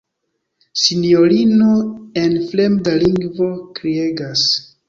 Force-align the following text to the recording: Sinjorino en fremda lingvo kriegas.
Sinjorino 0.83 1.75
en 2.23 2.35
fremda 2.49 2.97
lingvo 3.05 3.51
kriegas. 3.79 4.49